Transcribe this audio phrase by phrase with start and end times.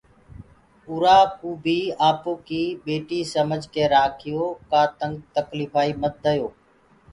[0.89, 6.47] اُرآ ڪوُ بي آپو ڪيِ ٻيٽي سمجه ڪي راکيو ڪآ تنگ تڪليڦائي منديو۔